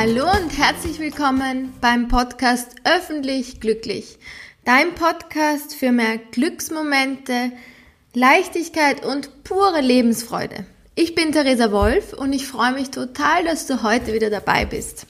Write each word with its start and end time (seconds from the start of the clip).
Hallo 0.00 0.30
und 0.30 0.56
herzlich 0.56 1.00
willkommen 1.00 1.72
beim 1.80 2.06
Podcast 2.06 2.76
Öffentlich 2.84 3.58
Glücklich. 3.58 4.20
Dein 4.64 4.94
Podcast 4.94 5.74
für 5.74 5.90
mehr 5.90 6.18
Glücksmomente, 6.18 7.50
Leichtigkeit 8.14 9.04
und 9.04 9.42
pure 9.42 9.80
Lebensfreude. 9.80 10.66
Ich 10.94 11.16
bin 11.16 11.32
Theresa 11.32 11.72
Wolf 11.72 12.12
und 12.12 12.32
ich 12.32 12.46
freue 12.46 12.74
mich 12.74 12.90
total, 12.90 13.44
dass 13.44 13.66
du 13.66 13.82
heute 13.82 14.14
wieder 14.14 14.30
dabei 14.30 14.66
bist. 14.66 15.08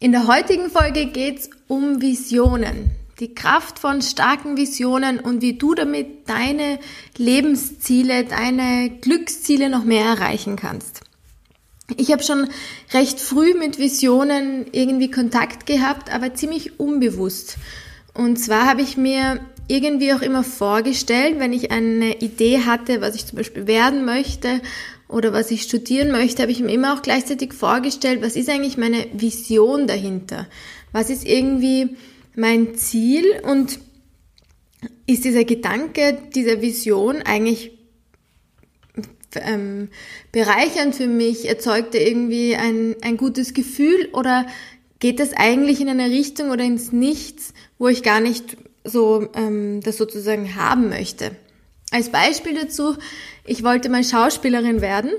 In 0.00 0.10
der 0.10 0.26
heutigen 0.26 0.68
Folge 0.68 1.06
geht 1.06 1.38
es 1.38 1.50
um 1.68 2.02
Visionen. 2.02 2.90
Die 3.20 3.36
Kraft 3.36 3.78
von 3.78 4.02
starken 4.02 4.56
Visionen 4.56 5.20
und 5.20 5.42
wie 5.42 5.58
du 5.58 5.76
damit 5.76 6.28
deine 6.28 6.80
Lebensziele, 7.18 8.24
deine 8.24 8.90
Glücksziele 9.00 9.70
noch 9.70 9.84
mehr 9.84 10.06
erreichen 10.06 10.56
kannst. 10.56 11.05
Ich 11.96 12.10
habe 12.10 12.22
schon 12.22 12.48
recht 12.92 13.20
früh 13.20 13.54
mit 13.54 13.78
Visionen 13.78 14.66
irgendwie 14.72 15.10
Kontakt 15.10 15.66
gehabt, 15.66 16.12
aber 16.12 16.34
ziemlich 16.34 16.80
unbewusst. 16.80 17.58
Und 18.12 18.38
zwar 18.38 18.66
habe 18.66 18.82
ich 18.82 18.96
mir 18.96 19.40
irgendwie 19.68 20.12
auch 20.12 20.22
immer 20.22 20.42
vorgestellt, 20.42 21.38
wenn 21.38 21.52
ich 21.52 21.70
eine 21.70 22.18
Idee 22.18 22.60
hatte, 22.60 23.00
was 23.00 23.14
ich 23.14 23.26
zum 23.26 23.36
Beispiel 23.36 23.66
werden 23.66 24.04
möchte 24.04 24.60
oder 25.08 25.32
was 25.32 25.50
ich 25.50 25.62
studieren 25.62 26.10
möchte, 26.10 26.42
habe 26.42 26.52
ich 26.52 26.60
mir 26.60 26.72
immer 26.72 26.94
auch 26.94 27.02
gleichzeitig 27.02 27.52
vorgestellt, 27.52 28.22
was 28.22 28.36
ist 28.36 28.48
eigentlich 28.48 28.76
meine 28.76 29.06
Vision 29.12 29.86
dahinter? 29.86 30.46
Was 30.92 31.10
ist 31.10 31.24
irgendwie 31.24 31.96
mein 32.34 32.74
Ziel 32.74 33.24
und 33.44 33.78
ist 35.06 35.24
dieser 35.24 35.44
Gedanke 35.44 36.18
dieser 36.34 36.60
Vision 36.60 37.22
eigentlich 37.22 37.75
ähm, 39.42 39.88
bereichernd 40.32 40.94
für 40.94 41.06
mich? 41.06 41.48
Erzeugt 41.48 41.94
er 41.94 42.06
irgendwie 42.06 42.56
ein, 42.56 42.96
ein 43.02 43.16
gutes 43.16 43.54
Gefühl 43.54 44.08
oder 44.12 44.46
geht 44.98 45.20
das 45.20 45.32
eigentlich 45.34 45.80
in 45.80 45.88
eine 45.88 46.10
Richtung 46.10 46.50
oder 46.50 46.64
ins 46.64 46.92
Nichts, 46.92 47.52
wo 47.78 47.88
ich 47.88 48.02
gar 48.02 48.20
nicht 48.20 48.56
so 48.84 49.28
ähm, 49.34 49.80
das 49.82 49.96
sozusagen 49.96 50.54
haben 50.56 50.88
möchte? 50.88 51.32
Als 51.90 52.10
Beispiel 52.10 52.54
dazu, 52.54 52.96
ich 53.44 53.62
wollte 53.62 53.88
mal 53.88 54.02
Schauspielerin 54.02 54.80
werden. 54.80 55.12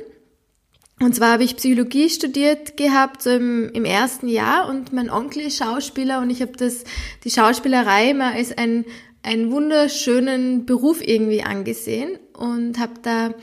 Und 1.00 1.16
zwar 1.16 1.34
habe 1.34 1.44
ich 1.44 1.58
Psychologie 1.58 2.10
studiert 2.10 2.76
gehabt, 2.76 3.22
so 3.22 3.30
im, 3.30 3.70
im 3.70 3.86
ersten 3.86 4.28
Jahr 4.28 4.68
und 4.68 4.94
mein 4.94 5.12
Onkel 5.12 5.44
ist 5.44 5.58
Schauspieler 5.58 6.20
und 6.22 6.32
ich 6.32 6.42
habe 6.42 6.54
das, 6.54 6.84
die 7.24 7.30
Schauspielerei 7.30 8.10
immer 8.10 8.34
als 8.34 8.58
ein, 8.58 8.84
einen 9.22 9.52
wunderschönen 9.52 10.66
Beruf 10.66 11.06
irgendwie 11.06 11.44
angesehen 11.44 12.18
und 12.34 12.80
habe 12.80 12.94
da 13.04 13.36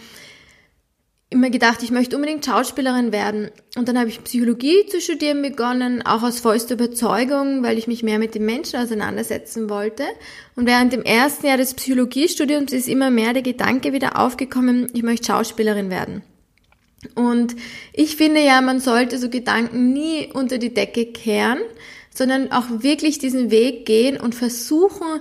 immer 1.34 1.50
gedacht, 1.50 1.82
ich 1.82 1.90
möchte 1.90 2.16
unbedingt 2.16 2.46
Schauspielerin 2.46 3.12
werden. 3.12 3.50
Und 3.76 3.88
dann 3.88 3.98
habe 3.98 4.08
ich 4.08 4.24
Psychologie 4.24 4.86
zu 4.86 5.00
studieren 5.00 5.42
begonnen, 5.42 6.00
auch 6.06 6.22
aus 6.22 6.40
vollster 6.40 6.74
Überzeugung, 6.74 7.62
weil 7.62 7.76
ich 7.76 7.86
mich 7.86 8.02
mehr 8.02 8.18
mit 8.18 8.34
den 8.34 8.46
Menschen 8.46 8.80
auseinandersetzen 8.80 9.68
wollte. 9.68 10.04
Und 10.56 10.66
während 10.66 10.92
dem 10.92 11.02
ersten 11.02 11.46
Jahr 11.46 11.56
des 11.56 11.74
Psychologiestudiums 11.74 12.72
ist 12.72 12.88
immer 12.88 13.10
mehr 13.10 13.32
der 13.32 13.42
Gedanke 13.42 13.92
wieder 13.92 14.18
aufgekommen, 14.18 14.88
ich 14.94 15.02
möchte 15.02 15.26
Schauspielerin 15.26 15.90
werden. 15.90 16.22
Und 17.14 17.54
ich 17.92 18.16
finde 18.16 18.40
ja, 18.40 18.60
man 18.62 18.80
sollte 18.80 19.18
so 19.18 19.28
Gedanken 19.28 19.92
nie 19.92 20.30
unter 20.32 20.58
die 20.58 20.72
Decke 20.72 21.06
kehren, 21.06 21.58
sondern 22.14 22.52
auch 22.52 22.66
wirklich 22.82 23.18
diesen 23.18 23.50
Weg 23.50 23.84
gehen 23.84 24.18
und 24.18 24.34
versuchen, 24.34 25.20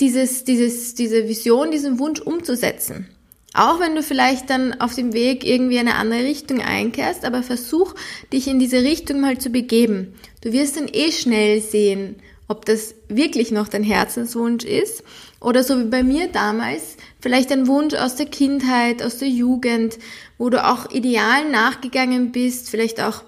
dieses, 0.00 0.44
dieses, 0.44 0.94
diese 0.94 1.28
Vision, 1.28 1.72
diesen 1.72 1.98
Wunsch 1.98 2.20
umzusetzen. 2.20 3.08
Auch 3.54 3.80
wenn 3.80 3.94
du 3.94 4.02
vielleicht 4.02 4.50
dann 4.50 4.80
auf 4.80 4.94
dem 4.94 5.12
Weg 5.12 5.44
irgendwie 5.44 5.78
eine 5.78 5.94
andere 5.94 6.24
Richtung 6.24 6.60
einkehrst, 6.60 7.24
aber 7.24 7.42
versuch 7.42 7.94
dich 8.32 8.46
in 8.46 8.58
diese 8.58 8.82
Richtung 8.82 9.20
mal 9.20 9.38
zu 9.38 9.50
begeben. 9.50 10.14
Du 10.42 10.52
wirst 10.52 10.76
dann 10.76 10.88
eh 10.92 11.10
schnell 11.12 11.60
sehen, 11.60 12.16
ob 12.46 12.64
das 12.64 12.94
wirklich 13.08 13.50
noch 13.50 13.68
dein 13.68 13.82
Herzenswunsch 13.82 14.64
ist 14.64 15.02
oder 15.40 15.62
so 15.62 15.78
wie 15.78 15.88
bei 15.88 16.02
mir 16.02 16.28
damals, 16.28 16.96
vielleicht 17.20 17.52
ein 17.52 17.66
Wunsch 17.66 17.94
aus 17.94 18.16
der 18.16 18.26
Kindheit, 18.26 19.02
aus 19.02 19.18
der 19.18 19.28
Jugend, 19.28 19.98
wo 20.38 20.50
du 20.50 20.64
auch 20.64 20.90
Idealen 20.90 21.50
nachgegangen 21.50 22.32
bist, 22.32 22.70
vielleicht 22.70 23.00
auch 23.00 23.22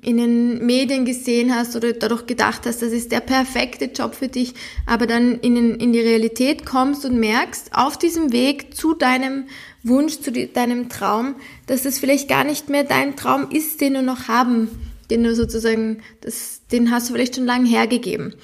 in 0.00 0.16
den 0.16 0.64
Medien 0.64 1.04
gesehen 1.04 1.54
hast 1.54 1.76
oder 1.76 1.92
dadurch 1.92 2.24
gedacht 2.24 2.62
hast, 2.64 2.80
das 2.80 2.92
ist 2.92 3.12
der 3.12 3.20
perfekte 3.20 3.84
Job 3.86 4.14
für 4.14 4.28
dich, 4.28 4.54
aber 4.86 5.06
dann 5.06 5.38
in, 5.40 5.74
in 5.74 5.92
die 5.92 6.00
Realität 6.00 6.64
kommst 6.64 7.04
und 7.04 7.20
merkst, 7.20 7.70
auf 7.74 7.98
diesem 7.98 8.32
Weg 8.32 8.74
zu 8.74 8.94
deinem 8.94 9.44
Wunsch, 9.82 10.20
zu 10.20 10.32
deinem 10.32 10.88
Traum, 10.88 11.36
dass 11.66 11.82
das 11.82 11.98
vielleicht 11.98 12.30
gar 12.30 12.44
nicht 12.44 12.70
mehr 12.70 12.84
dein 12.84 13.14
Traum 13.14 13.50
ist, 13.50 13.82
den 13.82 13.94
du 13.94 14.02
noch 14.02 14.26
haben, 14.26 14.70
den 15.10 15.22
du 15.22 15.34
sozusagen, 15.34 16.02
das, 16.22 16.62
den 16.72 16.90
hast 16.90 17.10
du 17.10 17.12
vielleicht 17.12 17.36
schon 17.36 17.44
lange 17.44 17.68
hergegeben. 17.68 18.34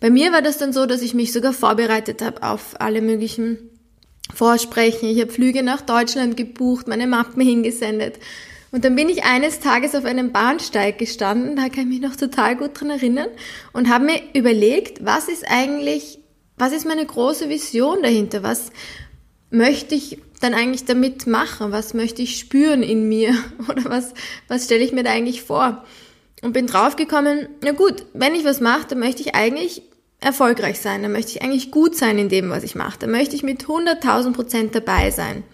Bei 0.00 0.08
mir 0.08 0.32
war 0.32 0.40
das 0.40 0.56
dann 0.56 0.72
so, 0.72 0.86
dass 0.86 1.02
ich 1.02 1.12
mich 1.12 1.30
sogar 1.30 1.52
vorbereitet 1.52 2.22
habe 2.22 2.42
auf 2.42 2.80
alle 2.80 3.02
möglichen 3.02 3.58
Vorsprechen. 4.34 5.10
Ich 5.10 5.20
habe 5.20 5.30
Flüge 5.30 5.62
nach 5.62 5.82
Deutschland 5.82 6.38
gebucht, 6.38 6.88
meine 6.88 7.06
Mappen 7.06 7.42
hingesendet 7.42 8.18
und 8.76 8.84
dann 8.84 8.94
bin 8.94 9.08
ich 9.08 9.24
eines 9.24 9.60
Tages 9.60 9.94
auf 9.94 10.04
einem 10.04 10.32
Bahnsteig 10.32 10.98
gestanden, 10.98 11.56
da 11.56 11.70
kann 11.70 11.84
ich 11.90 11.98
mich 11.98 12.00
noch 12.02 12.14
total 12.14 12.56
gut 12.56 12.78
dran 12.78 12.90
erinnern, 12.90 13.28
und 13.72 13.88
habe 13.88 14.04
mir 14.04 14.20
überlegt, 14.34 15.02
was 15.02 15.30
ist 15.30 15.46
eigentlich, 15.48 16.18
was 16.58 16.74
ist 16.74 16.84
meine 16.84 17.06
große 17.06 17.48
Vision 17.48 18.02
dahinter? 18.02 18.42
Was 18.42 18.70
möchte 19.48 19.94
ich 19.94 20.18
dann 20.42 20.52
eigentlich 20.52 20.84
damit 20.84 21.26
machen? 21.26 21.72
Was 21.72 21.94
möchte 21.94 22.20
ich 22.20 22.38
spüren 22.38 22.82
in 22.82 23.08
mir? 23.08 23.34
Oder 23.70 23.86
was, 23.86 24.12
was 24.46 24.66
stelle 24.66 24.84
ich 24.84 24.92
mir 24.92 25.04
da 25.04 25.10
eigentlich 25.10 25.40
vor? 25.40 25.82
Und 26.42 26.52
bin 26.52 26.66
draufgekommen, 26.66 27.48
na 27.64 27.72
gut, 27.72 28.04
wenn 28.12 28.34
ich 28.34 28.44
was 28.44 28.60
mache, 28.60 28.88
dann 28.88 28.98
möchte 28.98 29.22
ich 29.22 29.34
eigentlich 29.34 29.84
erfolgreich 30.20 30.80
sein, 30.80 31.00
dann 31.00 31.12
möchte 31.12 31.30
ich 31.30 31.40
eigentlich 31.40 31.70
gut 31.70 31.96
sein 31.96 32.18
in 32.18 32.28
dem, 32.28 32.50
was 32.50 32.62
ich 32.62 32.74
mache, 32.74 32.98
dann 32.98 33.10
möchte 33.10 33.36
ich 33.36 33.42
mit 33.42 33.64
100.000 33.64 34.34
Prozent 34.34 34.74
dabei 34.74 35.10
sein. 35.10 35.44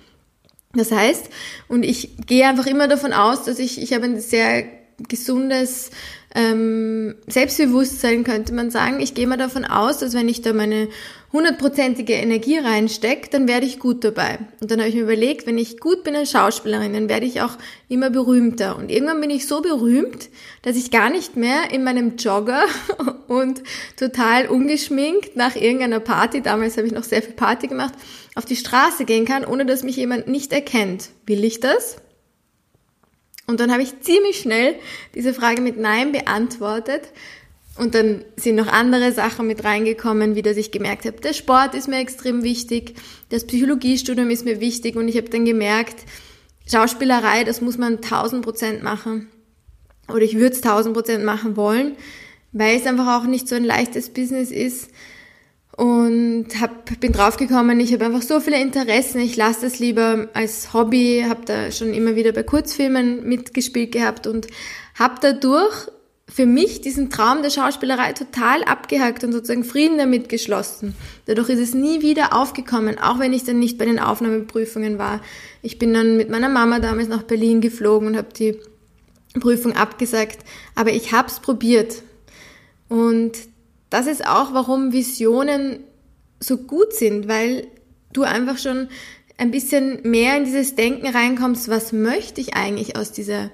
Das 0.75 0.91
heißt, 0.91 1.29
und 1.69 1.83
ich 1.83 2.17
gehe 2.27 2.47
einfach 2.47 2.67
immer 2.67 2.89
davon 2.89 3.13
aus, 3.13 3.45
dass 3.45 3.59
ich, 3.59 3.81
ich 3.81 3.93
habe 3.93 4.05
ein 4.05 4.21
sehr 4.21 4.65
gesundes 5.09 5.91
ähm, 6.35 7.15
Selbstbewusstsein, 7.27 8.25
könnte 8.25 8.55
man 8.55 8.71
sagen. 8.71 9.01
Ich 9.01 9.15
gehe 9.15 9.27
mal 9.27 9.37
davon 9.37 9.65
aus, 9.65 9.99
dass 9.99 10.15
wenn 10.15 10.29
ich 10.29 10.41
da 10.41 10.53
meine 10.53 10.89
hundertprozentige 11.33 12.15
Energie 12.15 12.59
reinstecke, 12.59 13.29
dann 13.31 13.49
werde 13.49 13.67
ich 13.67 13.79
gut 13.79 14.05
dabei. 14.05 14.39
Und 14.61 14.71
dann 14.71 14.81
habe 14.81 14.89
ich 14.89 14.95
mir 14.95 15.03
überlegt, 15.03 15.47
wenn 15.47 15.59
ich 15.59 15.79
gut 15.79 16.05
bin 16.05 16.15
als 16.15 16.31
Schauspielerin, 16.31 16.93
dann 16.93 17.09
werde 17.09 17.27
ich 17.27 17.41
auch 17.41 17.57
immer 17.89 18.11
berühmter. 18.11 18.77
Und 18.77 18.91
irgendwann 18.91 19.21
bin 19.21 19.31
ich 19.31 19.47
so 19.47 19.63
berühmt, 19.63 20.29
dass 20.63 20.77
ich 20.77 20.91
gar 20.91 21.11
nicht 21.11 21.37
mehr 21.37 21.71
in 21.71 21.85
meinem 21.85 22.17
Jogger 22.17 22.65
und 23.33 23.63
total 23.97 24.47
ungeschminkt 24.47 25.37
nach 25.37 25.57
irgendeiner 25.57 26.01
Party, 26.01 26.43
damals 26.43 26.77
habe 26.77 26.87
ich 26.87 26.93
noch 26.93 27.05
sehr 27.05 27.23
viel 27.23 27.33
Party 27.33 27.67
gemacht, 27.67 27.95
auf 28.35 28.45
die 28.45 28.57
Straße 28.57 29.05
gehen 29.05 29.25
kann, 29.25 29.45
ohne 29.45 29.65
dass 29.65 29.83
mich 29.83 29.97
jemand 29.97 30.29
nicht 30.29 30.53
erkennt. 30.53 31.09
Will 31.27 31.43
ich 31.45 31.61
das? 31.61 31.97
Und 33.47 33.59
dann 33.59 33.73
habe 33.73 33.83
ich 33.83 34.01
ziemlich 34.01 34.39
schnell 34.39 34.75
diese 35.15 35.35
Frage 35.35 35.63
mit 35.63 35.79
Nein 35.79 36.13
beantwortet. 36.13 37.03
Und 37.79 37.95
dann 37.95 38.25
sind 38.37 38.57
noch 38.57 38.69
andere 38.69 39.13
Sachen 39.13 39.47
mit 39.47 39.65
reingekommen, 39.65 40.35
wie 40.35 40.43
dass 40.43 40.59
ich 40.59 40.71
gemerkt 40.71 41.07
habe, 41.07 41.21
der 41.21 41.33
Sport 41.33 41.75
ist 41.75 41.89
mir 41.89 42.01
extrem 42.01 42.43
wichtig, 42.43 42.97
das 43.31 43.47
Psychologiestudium 43.47 44.29
ist 44.29 44.45
mir 44.45 44.61
wichtig 44.61 44.95
und 44.95 45.09
ich 45.09 45.17
habe 45.17 45.31
dann 45.31 45.47
gemerkt, 45.47 46.05
Schauspielerei, 46.71 47.45
das 47.45 47.63
muss 47.63 47.79
man 47.79 47.97
1000 47.97 48.45
Prozent 48.45 48.83
machen. 48.83 49.29
Oder 50.09 50.21
ich 50.21 50.35
würde 50.35 50.55
es 50.55 50.63
1000 50.63 50.95
Prozent 50.95 51.25
machen 51.25 51.57
wollen, 51.57 51.97
weil 52.53 52.77
es 52.77 52.87
einfach 52.87 53.21
auch 53.21 53.27
nicht 53.27 53.49
so 53.49 53.55
ein 53.55 53.65
leichtes 53.65 54.11
Business 54.11 54.51
ist 54.51 54.91
und 55.77 56.49
hab, 56.61 57.01
bin 57.01 57.13
draufgekommen, 57.13 57.81
ich 57.81 57.93
habe 57.93 58.05
einfach 58.05 58.23
so 58.23 58.41
viele 58.41 58.61
Interessen, 58.61 59.21
ich 59.21 59.37
lasse 59.37 59.63
das 59.63 59.79
lieber 59.79 60.29
als 60.35 60.75
Hobby, 60.75 61.25
habe 61.27 61.45
da 61.47 61.71
schon 61.71 61.95
immer 61.95 62.15
wieder 62.15 62.33
bei 62.33 62.43
Kurzfilmen 62.43 63.27
mitgespielt 63.27 63.93
gehabt 63.93 64.27
und 64.27 64.47
habe 64.99 65.15
dadurch 65.21 65.89
für 66.29 66.47
mich 66.47 66.81
diesen 66.81 67.11
Traum 67.11 67.43
der 67.43 67.51
Schauspielerei 67.51 68.13
total 68.13 68.65
abgehakt 68.65 69.23
und 69.23 69.33
sozusagen 69.33 69.65
Frieden 69.65 69.99
damit 69.99 70.29
geschlossen. 70.29 70.95
Dadurch 71.27 71.51
ist 71.51 71.59
es 71.59 71.75
nie 71.75 72.01
wieder 72.01 72.35
aufgekommen, 72.35 72.99
auch 72.99 73.19
wenn 73.19 73.35
ich 73.35 73.45
dann 73.45 73.59
nicht 73.59 73.77
bei 73.77 73.85
den 73.85 73.99
Aufnahmeprüfungen 73.99 74.99
war. 74.99 75.21
Ich 75.63 75.79
bin 75.79 75.93
dann 75.93 76.17
mit 76.17 76.31
meiner 76.31 76.49
Mama 76.49 76.79
damals 76.79 77.09
nach 77.09 77.23
Berlin 77.23 77.61
geflogen 77.61 78.09
und 78.09 78.17
habe 78.17 78.29
die 78.33 78.57
Prüfung 79.41 79.73
abgesagt, 79.73 80.39
aber 80.75 80.93
ich 80.93 81.13
habe 81.13 81.29
es 81.29 81.41
probiert. 81.41 82.03
Und 82.93 83.33
das 83.89 84.07
ist 84.07 84.27
auch, 84.27 84.53
warum 84.53 84.93
Visionen 84.93 85.79
so 86.41 86.59
gut 86.59 86.93
sind, 86.93 87.27
weil 87.27 87.67
du 88.13 88.23
einfach 88.23 88.59
schon 88.59 88.89
ein 89.39 89.51
bisschen 89.51 90.01
mehr 90.03 90.37
in 90.37 90.45
dieses 90.45 90.75
Denken 90.75 91.07
reinkommst, 91.07 91.71
was 91.71 91.95
möchte 91.95 92.43
ich 92.43 92.53
eigentlich 92.53 92.95
aus 92.95 93.11
dieser 93.11 93.51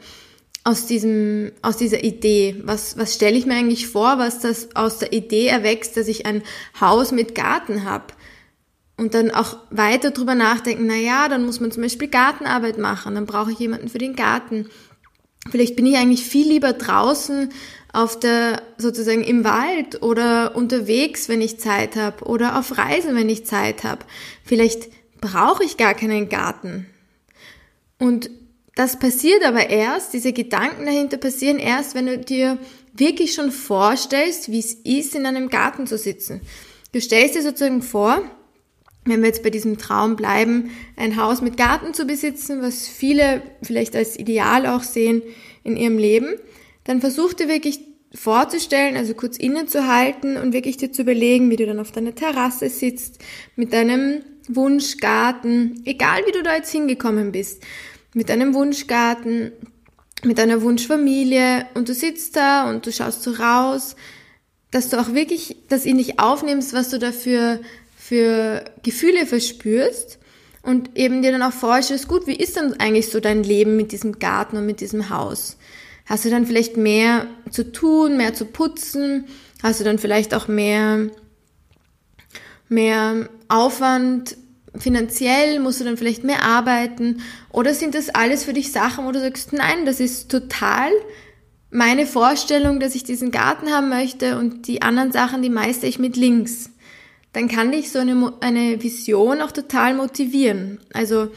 aus 0.64 0.87
diesem 0.87 1.52
aus 1.62 1.76
dieser 1.76 2.02
Idee? 2.02 2.56
Was 2.64 2.99
was 2.99 3.14
stelle 3.14 3.38
ich 3.38 3.46
mir 3.46 3.55
eigentlich 3.55 3.87
vor, 3.87 4.19
was 4.19 4.40
das 4.40 4.75
aus 4.75 4.99
der 4.99 5.12
Idee 5.12 5.46
erwächst, 5.46 5.96
dass 5.96 6.08
ich 6.08 6.26
ein 6.26 6.43
Haus 6.81 7.12
mit 7.12 7.37
Garten 7.37 7.85
habe? 7.85 8.06
Und 8.96 9.14
dann 9.14 9.31
auch 9.31 9.56
weiter 9.70 10.11
drüber 10.11 10.35
nachdenken, 10.35 10.88
na 10.88 10.96
ja, 10.96 11.29
dann 11.29 11.46
muss 11.46 11.61
man 11.61 11.70
zum 11.70 11.85
Beispiel 11.85 12.08
Gartenarbeit 12.08 12.76
machen, 12.76 13.14
dann 13.14 13.26
brauche 13.26 13.52
ich 13.52 13.61
jemanden 13.61 13.88
für 13.88 13.99
den 13.99 14.17
Garten. 14.17 14.69
Vielleicht 15.50 15.77
bin 15.77 15.87
ich 15.87 15.97
eigentlich 15.97 16.25
viel 16.25 16.49
lieber 16.49 16.73
draußen 16.73 17.50
auf 17.93 18.19
der 18.19 18.62
sozusagen 18.77 19.25
im 19.25 19.45
Wald 19.45 20.03
oder 20.03 20.55
unterwegs, 20.55 21.29
wenn 21.29 21.41
ich 21.41 21.59
Zeit 21.59 21.97
habe 21.97 22.25
oder 22.25 22.59
auf 22.59 22.77
Reisen, 22.77 23.17
wenn 23.17 23.29
ich 23.29 23.47
Zeit 23.47 23.85
habe. 23.85 24.05
Vielleicht 24.45 24.89
brauche 25.21 25.65
ich 25.65 25.77
gar 25.77 25.95
keinen 25.95 26.29
Garten. 26.29 26.87
Und 27.99 28.31
das 28.75 28.99
passiert 28.99 29.45
aber 29.45 29.71
erst, 29.71 30.12
diese 30.12 30.33
Gedanken 30.33 30.87
dahinter 30.87 31.17
passieren 31.17 31.59
erst, 31.59 31.95
wenn 31.95 32.06
du 32.06 32.19
dir 32.19 32.59
wirklich 32.93 33.35
schon 33.35 33.50
vorstellst, 33.50 34.53
wie 34.53 34.61
es 34.61 34.75
ist, 34.75 35.15
in 35.15 35.27
einem 35.27 35.49
Garten 35.49 35.87
zu 35.87 35.99
sitzen. 35.99 36.41
Du 36.93 37.00
stellst 37.00 37.35
dir 37.35 37.43
sozusagen 37.43 37.83
vor, 37.83 38.23
wenn 39.09 39.21
wir 39.21 39.29
jetzt 39.29 39.43
bei 39.43 39.51
diesem 39.51 39.79
Traum 39.79 40.17
bleiben, 40.17 40.71
ein 40.97 41.17
Haus 41.17 41.41
mit 41.41 41.57
Garten 41.57 41.95
zu 41.95 42.07
besitzen, 42.07 42.63
was 42.63 42.89
viele 42.89 43.43
vielleicht 43.63 43.97
als 43.97 44.19
Ideal 44.19 44.67
auch 44.67 44.83
sehen 44.83 45.23
in 45.65 45.77
ihrem 45.77 45.99
Leben, 45.99 46.35
dann 46.85 47.01
versuch 47.01 47.35
dir 47.35 47.49
wirklich 47.49 47.81
vorzustellen, 48.15 48.97
also 48.97 49.15
kurz 49.15 49.37
innezuhalten 49.37 50.37
und 50.37 50.53
wirklich 50.53 50.77
dir 50.77 50.93
zu 50.93 51.03
überlegen, 51.03 51.51
wie 51.51 51.57
du 51.57 51.67
dann 51.67 51.81
auf 51.81 51.93
deiner 51.93 52.15
Terrasse 52.15 52.71
sitzt, 52.71 53.23
mit 53.57 53.73
deinem 53.73 54.23
Wunschgarten, 54.49 55.83
egal 55.85 56.23
wie 56.27 56.33
du 56.33 56.43
da 56.43 56.57
jetzt 56.57 56.73
hingekommen 56.73 57.33
bist, 57.33 57.63
mit 58.15 58.31
deinem 58.31 58.55
Wunschgarten, 58.55 59.53
mit 60.25 60.39
deiner 60.39 60.63
Wunschfamilie 60.63 61.67
und 61.75 61.89
du 61.89 61.95
sitzt 61.95 62.37
da 62.37 62.69
und 62.69 62.87
du 62.87 62.93
schaust 62.93 63.23
so 63.23 63.33
raus, 63.33 63.95
dass 64.71 64.89
du 64.89 64.99
auch 64.99 65.15
wirklich 65.15 65.57
das 65.69 65.87
in 65.87 65.99
dich 65.99 66.19
aufnimmst, 66.19 66.73
was 66.73 66.91
du 66.91 66.99
dafür 66.99 67.61
für 68.09 68.65
Gefühle 68.83 69.27
verspürst 69.27 70.19
und 70.63 70.97
eben 70.97 71.21
dir 71.21 71.31
dann 71.31 71.43
auch 71.43 71.53
vorstellst, 71.53 72.09
gut, 72.09 72.27
wie 72.27 72.37
ist 72.37 72.57
denn 72.57 72.81
eigentlich 72.81 73.11
so 73.11 73.21
dein 73.21 73.43
Leben 73.43 73.77
mit 73.77 73.93
diesem 73.93 74.19
Garten 74.19 74.57
und 74.57 74.65
mit 74.65 74.81
diesem 74.81 75.11
Haus? 75.11 75.59
Hast 76.07 76.25
du 76.25 76.31
dann 76.31 76.47
vielleicht 76.47 76.79
mehr 76.79 77.27
zu 77.51 77.71
tun, 77.71 78.17
mehr 78.17 78.33
zu 78.33 78.47
putzen? 78.47 79.27
Hast 79.63 79.81
du 79.81 79.85
dann 79.85 79.99
vielleicht 79.99 80.33
auch 80.33 80.49
mehr, 80.49 81.11
mehr 82.71 83.29
Aufwand 83.49 84.39
finanziell? 84.75 85.61
Musst 85.61 85.81
du 85.81 85.85
dann 85.85 85.99
vielleicht 85.99 86.25
mehr 86.25 86.45
arbeiten? 86.45 87.21
Oder 87.53 87.75
sind 87.75 87.95
das 87.95 88.09
alles 88.09 88.45
für 88.45 88.55
dich 88.55 88.73
Sachen, 88.73 89.05
wo 89.05 89.13
du 89.13 89.21
sagst, 89.21 89.53
nein, 89.53 89.85
das 89.85 90.01
ist 90.01 90.31
total 90.31 90.91
meine 91.71 92.07
Vorstellung, 92.07 92.81
dass 92.81 92.95
ich 92.95 93.05
diesen 93.05 93.33
Garten 93.33 93.71
haben 93.71 93.91
möchte 93.91 94.39
und 94.39 94.67
die 94.67 94.81
anderen 94.81 95.13
Sachen, 95.13 95.43
die 95.43 95.51
meiste 95.51 95.87
ich 95.87 95.99
mit 95.99 96.17
links 96.17 96.71
dann 97.33 97.49
kann 97.49 97.73
dich 97.73 97.91
so 97.91 97.99
eine, 97.99 98.33
eine 98.41 98.83
Vision 98.83 99.41
auch 99.41 99.53
total 99.53 99.95
motivieren. 99.95 100.81
Also 100.93 101.29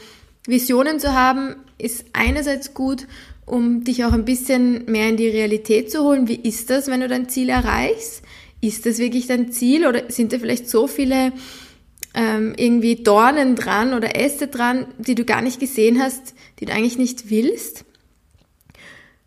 Visionen 0.46 0.98
zu 0.98 1.12
haben 1.12 1.56
ist 1.78 2.06
einerseits 2.12 2.74
gut, 2.74 3.06
um 3.44 3.84
dich 3.84 4.04
auch 4.04 4.12
ein 4.12 4.24
bisschen 4.24 4.84
mehr 4.86 5.08
in 5.08 5.16
die 5.16 5.28
Realität 5.28 5.90
zu 5.90 6.02
holen. 6.02 6.28
Wie 6.28 6.36
ist 6.36 6.70
das, 6.70 6.88
wenn 6.88 7.00
du 7.00 7.08
dein 7.08 7.28
Ziel 7.28 7.48
erreichst? 7.48 8.22
Ist 8.60 8.86
das 8.86 8.98
wirklich 8.98 9.26
dein 9.26 9.52
Ziel 9.52 9.86
oder 9.86 10.10
sind 10.10 10.32
da 10.32 10.38
vielleicht 10.38 10.68
so 10.68 10.86
viele 10.86 11.32
ähm, 12.14 12.54
irgendwie 12.56 12.96
Dornen 12.96 13.56
dran 13.56 13.94
oder 13.94 14.16
Äste 14.16 14.46
dran, 14.46 14.86
die 14.98 15.14
du 15.14 15.24
gar 15.24 15.42
nicht 15.42 15.60
gesehen 15.60 16.00
hast, 16.00 16.34
die 16.60 16.66
du 16.66 16.72
eigentlich 16.72 16.98
nicht 16.98 17.30
willst? 17.30 17.84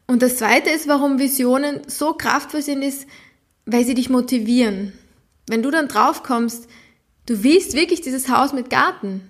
Und 0.08 0.22
das 0.22 0.38
Zweite 0.38 0.70
ist, 0.70 0.88
warum 0.88 1.20
Visionen 1.20 1.82
so 1.88 2.14
kraftvoll 2.14 2.62
sind, 2.62 2.84
ist, 2.84 3.08
weil 3.66 3.86
sie 3.86 3.96
dich 3.96 4.10
motivieren. 4.10 4.94
Wenn 5.48 5.64
du 5.64 5.72
dann 5.72 5.88
drauf 5.88 6.24
kommst, 6.24 6.68
du 7.26 7.44
willst 7.44 7.74
wirklich 7.74 8.02
dieses 8.02 8.30
Haus 8.30 8.54
mit 8.54 8.70
Garten, 8.70 9.22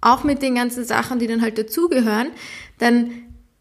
auch 0.00 0.24
mit 0.24 0.42
den 0.42 0.54
ganzen 0.54 0.84
Sachen, 0.84 1.18
die 1.18 1.26
dann 1.26 1.42
halt 1.42 1.58
dazugehören, 1.58 2.28
dann 2.78 3.10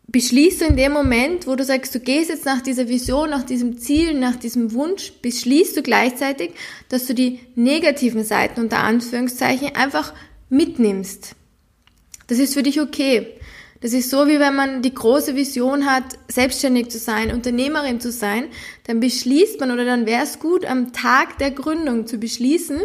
beschließt 0.07 0.61
du 0.61 0.65
in 0.65 0.75
dem 0.75 0.91
Moment, 0.91 1.47
wo 1.47 1.55
du 1.55 1.63
sagst, 1.63 1.95
du 1.95 1.99
gehst 1.99 2.29
jetzt 2.29 2.45
nach 2.45 2.61
dieser 2.61 2.89
Vision, 2.89 3.29
nach 3.29 3.43
diesem 3.43 3.77
Ziel, 3.77 4.13
nach 4.13 4.35
diesem 4.35 4.73
Wunsch, 4.73 5.13
beschließt 5.21 5.77
du 5.77 5.83
gleichzeitig, 5.83 6.51
dass 6.89 7.05
du 7.05 7.13
die 7.13 7.39
negativen 7.55 8.23
Seiten 8.23 8.59
unter 8.59 8.79
Anführungszeichen 8.79 9.75
einfach 9.75 10.13
mitnimmst. 10.49 11.35
Das 12.27 12.39
ist 12.39 12.53
für 12.53 12.63
dich 12.63 12.81
okay. 12.81 13.27
Das 13.81 13.93
ist 13.93 14.11
so, 14.11 14.27
wie 14.27 14.39
wenn 14.39 14.55
man 14.55 14.83
die 14.83 14.93
große 14.93 15.35
Vision 15.35 15.87
hat, 15.87 16.03
selbstständig 16.27 16.89
zu 16.89 16.99
sein, 16.99 17.33
Unternehmerin 17.33 17.99
zu 17.99 18.11
sein, 18.11 18.45
dann 18.85 18.99
beschließt 18.99 19.59
man 19.59 19.71
oder 19.71 19.85
dann 19.85 20.05
wäre 20.05 20.23
es 20.23 20.37
gut, 20.37 20.65
am 20.65 20.93
Tag 20.93 21.39
der 21.39 21.49
Gründung 21.49 22.05
zu 22.05 22.19
beschließen, 22.19 22.79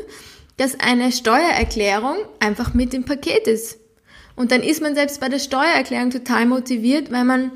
dass 0.56 0.80
eine 0.80 1.12
Steuererklärung 1.12 2.16
einfach 2.40 2.72
mit 2.72 2.94
im 2.94 3.04
Paket 3.04 3.46
ist. 3.46 3.78
Und 4.36 4.52
dann 4.52 4.62
ist 4.62 4.80
man 4.80 4.94
selbst 4.94 5.20
bei 5.20 5.28
der 5.28 5.38
Steuererklärung 5.38 6.10
total 6.10 6.46
motiviert, 6.46 7.12
weil 7.12 7.24
man 7.24 7.52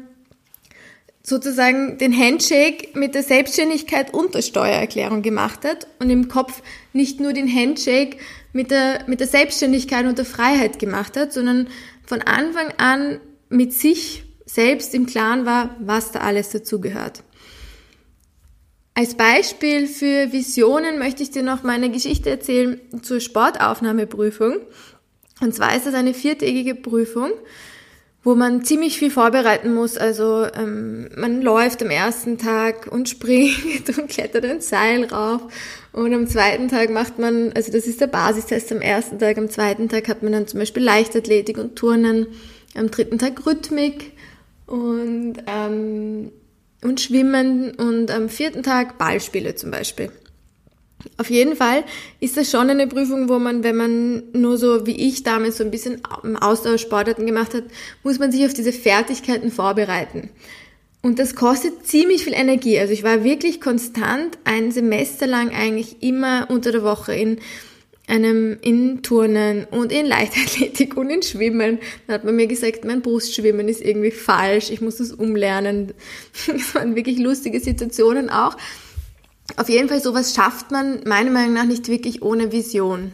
sozusagen 1.22 1.96
den 1.96 2.16
Handshake 2.16 2.88
mit 2.98 3.14
der 3.14 3.22
Selbstständigkeit 3.22 4.12
und 4.12 4.34
der 4.34 4.42
Steuererklärung 4.42 5.22
gemacht 5.22 5.64
hat 5.64 5.86
und 5.98 6.10
im 6.10 6.28
Kopf 6.28 6.62
nicht 6.92 7.20
nur 7.20 7.32
den 7.32 7.48
Handshake 7.48 8.18
mit 8.52 8.70
der, 8.70 9.04
mit 9.06 9.20
der 9.20 9.26
Selbstständigkeit 9.26 10.06
und 10.06 10.18
der 10.18 10.24
Freiheit 10.26 10.78
gemacht 10.78 11.16
hat, 11.16 11.32
sondern 11.32 11.68
von 12.04 12.20
Anfang 12.22 12.72
an 12.78 13.20
mit 13.50 13.72
sich 13.74 14.24
selbst 14.46 14.94
im 14.94 15.06
Klaren 15.06 15.44
war, 15.44 15.76
was 15.80 16.12
da 16.12 16.20
alles 16.20 16.50
dazugehört. 16.50 17.22
Als 18.94 19.14
Beispiel 19.14 19.86
für 19.86 20.32
Visionen 20.32 20.98
möchte 20.98 21.22
ich 21.22 21.30
dir 21.30 21.42
noch 21.42 21.62
meine 21.62 21.90
Geschichte 21.90 22.28
erzählen 22.28 22.80
zur 23.02 23.20
Sportaufnahmeprüfung. 23.20 24.56
Und 25.40 25.54
zwar 25.54 25.74
ist 25.76 25.86
das 25.86 25.94
eine 25.94 26.12
viertägige 26.12 26.74
Prüfung, 26.74 27.30
wo 28.22 28.34
man 28.34 28.64
ziemlich 28.64 28.98
viel 28.98 29.10
vorbereiten 29.10 29.72
muss. 29.72 29.96
Also 29.96 30.46
ähm, 30.54 31.08
man 31.16 31.40
läuft 31.40 31.82
am 31.82 31.90
ersten 31.90 32.36
Tag 32.36 32.88
und 32.90 33.08
springt 33.08 33.88
und 33.98 34.10
klettert 34.10 34.44
ein 34.44 34.60
Seil 34.60 35.04
rauf. 35.04 35.42
Und 35.92 36.12
am 36.12 36.26
zweiten 36.26 36.68
Tag 36.68 36.90
macht 36.90 37.18
man, 37.18 37.52
also 37.54 37.72
das 37.72 37.86
ist 37.86 38.00
der 38.00 38.08
Basistest 38.08 38.70
am 38.70 38.82
ersten 38.82 39.18
Tag, 39.18 39.38
am 39.38 39.48
zweiten 39.48 39.88
Tag 39.88 40.08
hat 40.08 40.22
man 40.22 40.32
dann 40.32 40.46
zum 40.46 40.60
Beispiel 40.60 40.82
Leichtathletik 40.82 41.56
und 41.56 41.76
Turnen 41.76 42.26
am 42.74 42.90
dritten 42.90 43.18
Tag 43.18 43.46
Rhythmik 43.46 44.12
und, 44.66 45.34
ähm, 45.46 46.30
und 46.82 47.00
Schwimmen 47.00 47.72
und 47.72 48.10
am 48.10 48.28
vierten 48.28 48.62
Tag 48.62 48.98
Ballspiele 48.98 49.54
zum 49.54 49.70
Beispiel. 49.70 50.10
Auf 51.16 51.30
jeden 51.30 51.56
Fall 51.56 51.84
ist 52.20 52.36
das 52.36 52.50
schon 52.50 52.68
eine 52.68 52.86
Prüfung, 52.86 53.28
wo 53.28 53.38
man, 53.38 53.64
wenn 53.64 53.76
man 53.76 54.22
nur 54.32 54.58
so 54.58 54.86
wie 54.86 55.08
ich 55.08 55.22
damals 55.22 55.56
so 55.56 55.64
ein 55.64 55.70
bisschen 55.70 56.02
Ausdauersportarten 56.40 57.26
gemacht 57.26 57.54
hat, 57.54 57.64
muss 58.02 58.18
man 58.18 58.32
sich 58.32 58.44
auf 58.44 58.52
diese 58.52 58.72
Fertigkeiten 58.72 59.50
vorbereiten. 59.50 60.30
Und 61.02 61.18
das 61.18 61.34
kostet 61.34 61.86
ziemlich 61.86 62.24
viel 62.24 62.34
Energie. 62.34 62.78
Also 62.78 62.92
ich 62.92 63.02
war 63.02 63.24
wirklich 63.24 63.60
konstant 63.60 64.36
ein 64.44 64.70
Semester 64.70 65.26
lang 65.26 65.50
eigentlich 65.50 66.02
immer 66.02 66.48
unter 66.50 66.72
der 66.72 66.82
Woche 66.82 67.14
in 67.14 67.38
einem 68.10 68.58
in 68.60 69.02
Turnen 69.02 69.64
und 69.70 69.92
in 69.92 70.06
Leichtathletik 70.06 70.96
und 70.96 71.10
in 71.10 71.22
Schwimmen. 71.22 71.78
Da 72.06 72.14
hat 72.14 72.24
man 72.24 72.36
mir 72.36 72.46
gesagt, 72.46 72.84
mein 72.84 73.02
Brustschwimmen 73.02 73.68
ist 73.68 73.80
irgendwie 73.80 74.10
falsch, 74.10 74.70
ich 74.70 74.80
muss 74.80 74.96
das 74.96 75.12
umlernen. 75.12 75.94
Das 76.46 76.74
waren 76.74 76.96
wirklich 76.96 77.18
lustige 77.18 77.60
Situationen 77.60 78.28
auch. 78.28 78.56
Auf 79.56 79.68
jeden 79.68 79.88
Fall, 79.88 80.00
sowas 80.00 80.34
schafft 80.34 80.70
man 80.70 81.00
meiner 81.06 81.30
Meinung 81.30 81.54
nach 81.54 81.64
nicht 81.64 81.88
wirklich 81.88 82.22
ohne 82.22 82.52
Vision. 82.52 83.12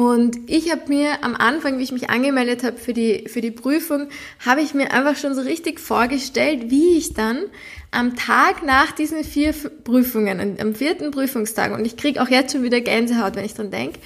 Und 0.00 0.48
ich 0.48 0.72
habe 0.72 0.88
mir 0.88 1.22
am 1.22 1.36
Anfang, 1.36 1.78
wie 1.78 1.82
ich 1.82 1.92
mich 1.92 2.08
angemeldet 2.08 2.64
habe 2.64 2.78
für 2.78 2.94
die, 2.94 3.28
für 3.28 3.42
die 3.42 3.50
Prüfung, 3.50 4.08
habe 4.42 4.62
ich 4.62 4.72
mir 4.72 4.92
einfach 4.92 5.14
schon 5.14 5.34
so 5.34 5.42
richtig 5.42 5.78
vorgestellt, 5.78 6.70
wie 6.70 6.96
ich 6.96 7.12
dann 7.12 7.44
am 7.90 8.16
Tag 8.16 8.64
nach 8.64 8.92
diesen 8.92 9.24
vier 9.24 9.52
Prüfungen, 9.52 10.58
am 10.58 10.74
vierten 10.74 11.10
Prüfungstag, 11.10 11.74
und 11.74 11.84
ich 11.84 11.98
kriege 11.98 12.22
auch 12.22 12.30
jetzt 12.30 12.52
schon 12.52 12.62
wieder 12.62 12.80
Gänsehaut, 12.80 13.36
wenn 13.36 13.44
ich 13.44 13.52
dran 13.52 13.70
denke, 13.70 14.00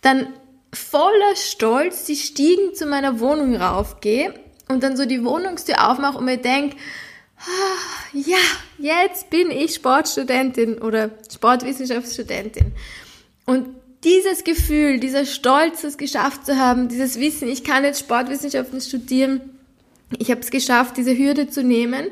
dann 0.00 0.28
voller 0.72 1.36
Stolz 1.36 2.06
die 2.06 2.16
Stiegen 2.16 2.74
zu 2.74 2.86
meiner 2.86 3.20
Wohnung 3.20 3.54
raufgehe 3.54 4.32
und 4.70 4.82
dann 4.82 4.96
so 4.96 5.04
die 5.04 5.26
Wohnungstür 5.26 5.90
aufmache 5.90 6.16
und 6.16 6.24
mir 6.24 6.38
denke, 6.38 6.74
ah, 7.36 8.14
ja, 8.14 8.38
jetzt 8.78 9.28
bin 9.28 9.50
ich 9.50 9.74
Sportstudentin 9.74 10.78
oder 10.78 11.10
Sportwissenschaftsstudentin. 11.30 12.72
Und 13.44 13.83
dieses 14.04 14.44
Gefühl, 14.44 15.00
dieser 15.00 15.24
Stolz, 15.24 15.82
es 15.82 15.96
geschafft 15.96 16.46
zu 16.46 16.58
haben, 16.58 16.88
dieses 16.88 17.18
Wissen, 17.18 17.48
ich 17.48 17.64
kann 17.64 17.84
jetzt 17.84 18.00
Sportwissenschaften 18.00 18.80
studieren, 18.80 19.40
ich 20.18 20.30
habe 20.30 20.40
es 20.40 20.50
geschafft, 20.50 20.96
diese 20.96 21.16
Hürde 21.16 21.48
zu 21.48 21.64
nehmen, 21.64 22.08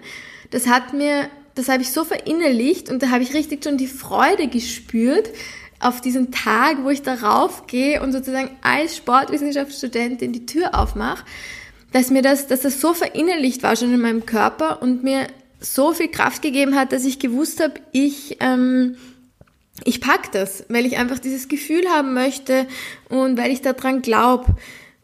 das 0.51 0.67
hat 0.67 0.95
mir, 0.95 1.29
das 1.55 1.69
habe 1.69 1.83
ich 1.83 1.93
so 1.93 2.05
verinnerlicht 2.05 2.91
und 2.91 3.03
da 3.03 3.11
habe 3.11 3.23
ich 3.23 3.35
richtig 3.35 3.63
schon 3.63 3.77
die 3.77 3.87
Freude 3.87 4.49
gespürt 4.49 5.31
auf 5.81 6.01
diesen 6.01 6.33
Tag, 6.33 6.85
wo 6.85 6.91
ich 6.91 7.03
darauf 7.03 7.67
gehe 7.67 8.03
und 8.03 8.13
sozusagen 8.13 8.51
als 8.63 8.97
Sportwissenschaftsstudentin 8.97 10.33
die 10.33 10.47
Tür 10.47 10.79
aufmache, 10.79 11.25
dass 11.93 12.11
mir 12.11 12.23
das, 12.23 12.47
dass 12.47 12.61
das 12.61 12.81
so 12.81 12.95
verinnerlicht 12.95 13.63
war 13.63 13.77
schon 13.77 13.93
in 13.93 14.01
meinem 14.01 14.25
Körper 14.25 14.81
und 14.81 15.05
mir 15.05 15.27
so 15.61 15.93
viel 15.93 16.09
Kraft 16.09 16.43
gegeben 16.43 16.75
hat, 16.75 16.93
dass 16.93 17.05
ich 17.05 17.19
gewusst 17.19 17.63
habe, 17.63 17.75
ich 17.93 18.39
ähm, 18.41 18.97
ich 19.85 20.01
pack 20.01 20.33
das, 20.33 20.65
weil 20.69 20.87
ich 20.87 20.99
einfach 20.99 21.19
dieses 21.19 21.49
Gefühl 21.49 21.89
haben 21.89 22.15
möchte 22.15 22.67
und 23.09 23.39
weil 23.39 23.51
ich 23.51 23.63
daran 23.63 24.03
glaube. 24.03 24.55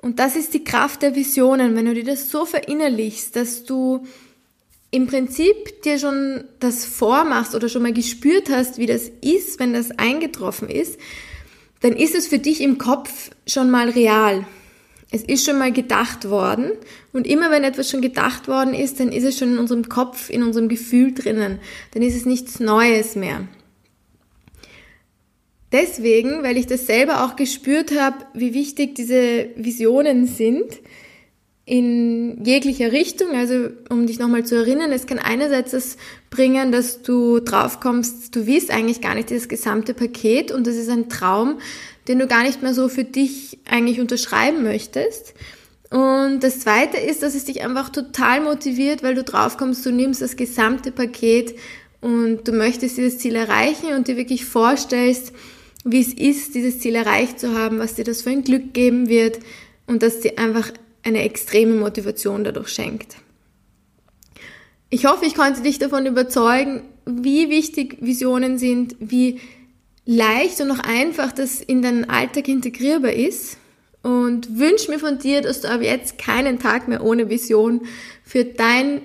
Und 0.00 0.18
das 0.18 0.36
ist 0.36 0.54
die 0.54 0.64
Kraft 0.64 1.02
der 1.02 1.14
Visionen, 1.14 1.74
wenn 1.74 1.86
du 1.86 1.94
dir 1.94 2.04
das 2.04 2.30
so 2.30 2.44
verinnerlichst, 2.44 3.34
dass 3.34 3.64
du 3.64 4.06
im 4.90 5.06
Prinzip 5.06 5.82
dir 5.82 5.98
schon 5.98 6.44
das 6.60 6.84
vormachst 6.84 7.54
oder 7.54 7.68
schon 7.68 7.82
mal 7.82 7.92
gespürt 7.92 8.48
hast, 8.48 8.78
wie 8.78 8.86
das 8.86 9.10
ist, 9.20 9.58
wenn 9.58 9.72
das 9.72 9.90
eingetroffen 9.98 10.68
ist, 10.68 10.98
dann 11.80 11.92
ist 11.92 12.14
es 12.14 12.26
für 12.26 12.38
dich 12.38 12.60
im 12.60 12.78
Kopf 12.78 13.30
schon 13.46 13.70
mal 13.70 13.90
real. 13.90 14.46
Es 15.10 15.22
ist 15.22 15.44
schon 15.44 15.58
mal 15.58 15.72
gedacht 15.72 16.28
worden 16.28 16.72
und 17.12 17.26
immer 17.26 17.50
wenn 17.50 17.64
etwas 17.64 17.90
schon 17.90 18.02
gedacht 18.02 18.46
worden 18.46 18.74
ist, 18.74 19.00
dann 19.00 19.10
ist 19.10 19.24
es 19.24 19.38
schon 19.38 19.52
in 19.52 19.58
unserem 19.58 19.88
Kopf, 19.88 20.28
in 20.28 20.42
unserem 20.42 20.68
Gefühl 20.68 21.14
drinnen. 21.14 21.58
Dann 21.92 22.02
ist 22.02 22.14
es 22.14 22.26
nichts 22.26 22.60
Neues 22.60 23.16
mehr. 23.16 23.48
Deswegen, 25.72 26.42
weil 26.42 26.56
ich 26.56 26.66
das 26.66 26.86
selber 26.86 27.24
auch 27.24 27.36
gespürt 27.36 27.98
habe, 27.98 28.16
wie 28.32 28.54
wichtig 28.54 28.94
diese 28.94 29.50
Visionen 29.56 30.26
sind, 30.26 30.80
in 31.68 32.42
jeglicher 32.44 32.92
Richtung. 32.92 33.32
Also 33.32 33.68
um 33.90 34.06
dich 34.06 34.18
nochmal 34.18 34.44
zu 34.44 34.54
erinnern, 34.54 34.90
es 34.90 35.06
kann 35.06 35.18
einerseits 35.18 35.72
das 35.72 35.98
bringen, 36.30 36.72
dass 36.72 37.02
du 37.02 37.40
draufkommst, 37.40 38.34
du 38.34 38.46
willst 38.46 38.70
eigentlich 38.70 39.02
gar 39.02 39.14
nicht 39.14 39.28
dieses 39.28 39.48
gesamte 39.48 39.92
Paket 39.92 40.50
und 40.50 40.66
das 40.66 40.76
ist 40.76 40.88
ein 40.88 41.10
Traum, 41.10 41.58
den 42.08 42.18
du 42.18 42.26
gar 42.26 42.42
nicht 42.42 42.62
mehr 42.62 42.72
so 42.72 42.88
für 42.88 43.04
dich 43.04 43.58
eigentlich 43.70 44.00
unterschreiben 44.00 44.62
möchtest. 44.62 45.34
Und 45.90 46.40
das 46.40 46.60
zweite 46.60 46.96
ist, 46.96 47.22
dass 47.22 47.34
es 47.34 47.44
dich 47.44 47.62
einfach 47.62 47.90
total 47.90 48.40
motiviert, 48.40 49.02
weil 49.02 49.14
du 49.14 49.22
draufkommst, 49.22 49.84
du 49.84 49.92
nimmst 49.92 50.22
das 50.22 50.36
gesamte 50.36 50.90
Paket 50.90 51.54
und 52.00 52.48
du 52.48 52.52
möchtest 52.52 52.96
dieses 52.96 53.18
Ziel 53.18 53.34
erreichen 53.36 53.94
und 53.94 54.08
dir 54.08 54.16
wirklich 54.16 54.46
vorstellst, 54.46 55.34
wie 55.84 56.00
es 56.00 56.12
ist, 56.12 56.54
dieses 56.54 56.80
Ziel 56.80 56.94
erreicht 56.94 57.38
zu 57.40 57.54
haben, 57.54 57.78
was 57.78 57.94
dir 57.94 58.04
das 58.04 58.22
für 58.22 58.30
ein 58.30 58.44
Glück 58.44 58.74
geben 58.74 59.08
wird 59.08 59.38
und 59.86 60.02
dass 60.02 60.20
dir 60.20 60.38
einfach 60.38 60.70
eine 61.02 61.22
extreme 61.22 61.74
Motivation 61.74 62.44
dadurch 62.44 62.68
schenkt. 62.68 63.16
Ich 64.90 65.06
hoffe, 65.06 65.26
ich 65.26 65.34
konnte 65.34 65.62
dich 65.62 65.78
davon 65.78 66.06
überzeugen, 66.06 66.82
wie 67.04 67.50
wichtig 67.50 67.98
Visionen 68.00 68.58
sind, 68.58 68.96
wie 69.00 69.40
leicht 70.04 70.60
und 70.60 70.70
auch 70.70 70.78
einfach 70.78 71.32
das 71.32 71.60
in 71.60 71.82
deinen 71.82 72.08
Alltag 72.08 72.48
integrierbar 72.48 73.12
ist 73.12 73.58
und 74.02 74.58
wünsche 74.58 74.90
mir 74.90 74.98
von 74.98 75.18
dir, 75.18 75.42
dass 75.42 75.60
du 75.60 75.68
ab 75.68 75.82
jetzt 75.82 76.18
keinen 76.18 76.58
Tag 76.58 76.88
mehr 76.88 77.04
ohne 77.04 77.28
Vision 77.28 77.82
für 78.24 78.44
dein 78.44 79.02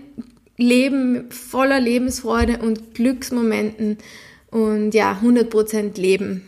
Leben 0.55 1.29
voller 1.31 1.79
Lebensfreude 1.79 2.59
und 2.59 2.93
Glücksmomenten 2.93 3.97
und 4.51 4.93
ja, 4.93 5.19
100% 5.21 5.99
Leben 5.99 6.43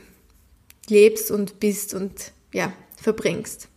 lebst 0.89 1.31
und 1.31 1.59
bist 1.59 1.93
und 1.93 2.31
ja, 2.53 2.73
verbringst. 3.01 3.69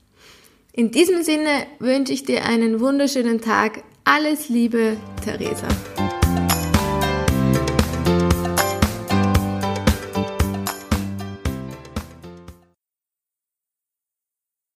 In 0.73 0.91
diesem 0.91 1.23
Sinne 1.23 1.67
wünsche 1.81 2.12
ich 2.12 2.25
dir 2.25 2.45
einen 2.45 2.81
wunderschönen 2.81 3.41
Tag. 3.41 3.83
Alles 4.05 4.49
Liebe, 4.49 4.97
Theresa. 5.25 5.69